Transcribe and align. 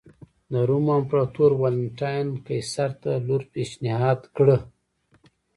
د 0.51 0.53
روم 0.69 0.85
امپراتور 0.99 1.51
والنټیناین 1.61 2.27
قیصر 2.47 2.89
ته 3.01 3.11
لور 3.27 3.41
پېشنهاد 3.53 4.19
کړه. 4.35 4.57